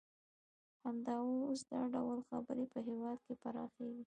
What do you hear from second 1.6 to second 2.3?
دا ډول